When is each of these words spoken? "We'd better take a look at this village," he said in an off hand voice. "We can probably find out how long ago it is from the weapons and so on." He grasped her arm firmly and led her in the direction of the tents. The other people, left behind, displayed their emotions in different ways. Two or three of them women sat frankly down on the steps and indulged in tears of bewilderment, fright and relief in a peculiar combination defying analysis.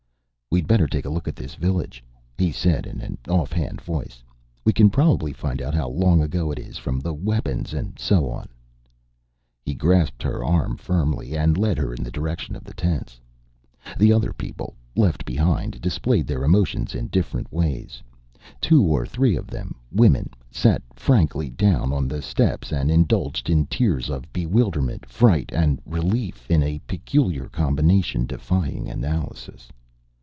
"We'd 0.53 0.67
better 0.67 0.85
take 0.85 1.05
a 1.05 1.09
look 1.09 1.29
at 1.29 1.35
this 1.37 1.55
village," 1.55 2.03
he 2.37 2.51
said 2.51 2.85
in 2.85 2.99
an 2.99 3.17
off 3.29 3.53
hand 3.53 3.79
voice. 3.79 4.21
"We 4.65 4.73
can 4.73 4.89
probably 4.89 5.31
find 5.31 5.61
out 5.61 5.73
how 5.73 5.87
long 5.87 6.21
ago 6.21 6.51
it 6.51 6.59
is 6.59 6.77
from 6.77 6.99
the 6.99 7.13
weapons 7.13 7.73
and 7.73 7.97
so 7.97 8.29
on." 8.29 8.49
He 9.63 9.73
grasped 9.73 10.21
her 10.23 10.43
arm 10.43 10.75
firmly 10.75 11.37
and 11.37 11.57
led 11.57 11.77
her 11.77 11.93
in 11.93 12.03
the 12.03 12.11
direction 12.11 12.57
of 12.57 12.65
the 12.65 12.73
tents. 12.73 13.21
The 13.97 14.11
other 14.11 14.33
people, 14.33 14.75
left 14.93 15.23
behind, 15.23 15.79
displayed 15.79 16.27
their 16.27 16.43
emotions 16.43 16.95
in 16.95 17.07
different 17.07 17.49
ways. 17.53 18.03
Two 18.59 18.83
or 18.83 19.05
three 19.05 19.37
of 19.37 19.47
them 19.47 19.75
women 19.89 20.31
sat 20.51 20.81
frankly 20.93 21.49
down 21.49 21.93
on 21.93 22.09
the 22.09 22.21
steps 22.21 22.73
and 22.73 22.91
indulged 22.91 23.49
in 23.49 23.67
tears 23.67 24.09
of 24.09 24.33
bewilderment, 24.33 25.05
fright 25.05 25.49
and 25.53 25.81
relief 25.85 26.51
in 26.51 26.61
a 26.61 26.79
peculiar 26.87 27.47
combination 27.47 28.25
defying 28.25 28.89
analysis. 28.89 29.69